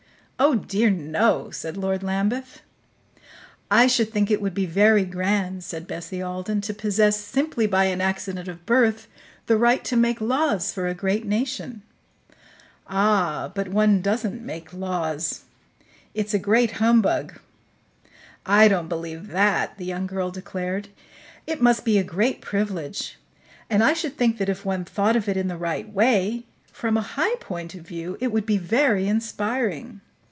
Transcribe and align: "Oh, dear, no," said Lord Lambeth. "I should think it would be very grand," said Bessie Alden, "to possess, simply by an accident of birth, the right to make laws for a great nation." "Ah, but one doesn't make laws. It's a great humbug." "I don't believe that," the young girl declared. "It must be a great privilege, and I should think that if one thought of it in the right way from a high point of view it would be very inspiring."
"Oh, 0.43 0.55
dear, 0.55 0.89
no," 0.89 1.51
said 1.51 1.77
Lord 1.77 2.01
Lambeth. 2.01 2.61
"I 3.69 3.85
should 3.85 4.11
think 4.11 4.31
it 4.31 4.41
would 4.41 4.55
be 4.55 4.65
very 4.65 5.05
grand," 5.05 5.63
said 5.63 5.85
Bessie 5.85 6.19
Alden, 6.19 6.61
"to 6.61 6.73
possess, 6.73 7.15
simply 7.19 7.67
by 7.67 7.83
an 7.85 8.01
accident 8.01 8.47
of 8.47 8.65
birth, 8.65 9.07
the 9.45 9.55
right 9.55 9.83
to 9.83 9.95
make 9.95 10.19
laws 10.19 10.73
for 10.73 10.87
a 10.87 10.95
great 10.95 11.27
nation." 11.27 11.83
"Ah, 12.87 13.51
but 13.53 13.67
one 13.67 14.01
doesn't 14.01 14.41
make 14.43 14.73
laws. 14.73 15.41
It's 16.15 16.33
a 16.33 16.39
great 16.39 16.71
humbug." 16.81 17.37
"I 18.43 18.67
don't 18.67 18.89
believe 18.89 19.27
that," 19.27 19.77
the 19.77 19.85
young 19.85 20.07
girl 20.07 20.31
declared. 20.31 20.87
"It 21.45 21.61
must 21.61 21.85
be 21.85 21.99
a 21.99 22.03
great 22.03 22.41
privilege, 22.41 23.17
and 23.69 23.83
I 23.83 23.93
should 23.93 24.17
think 24.17 24.39
that 24.39 24.49
if 24.49 24.65
one 24.65 24.85
thought 24.85 25.15
of 25.15 25.29
it 25.29 25.37
in 25.37 25.49
the 25.49 25.55
right 25.57 25.87
way 25.87 26.45
from 26.71 26.97
a 26.97 27.01
high 27.13 27.35
point 27.39 27.75
of 27.75 27.85
view 27.85 28.17
it 28.19 28.31
would 28.31 28.47
be 28.47 28.57
very 28.57 29.07
inspiring." 29.07 30.01